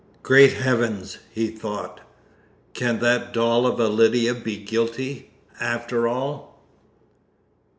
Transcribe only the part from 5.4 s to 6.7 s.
after all?"